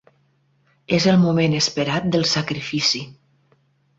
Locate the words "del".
2.15-2.25